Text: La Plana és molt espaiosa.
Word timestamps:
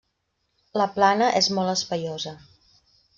La 0.81 0.87
Plana 0.95 1.27
és 1.41 1.49
molt 1.57 1.73
espaiosa. 1.77 2.33